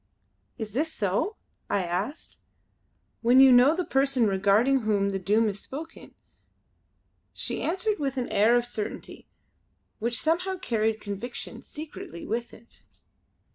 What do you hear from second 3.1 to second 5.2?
"when you know the person regarding whom the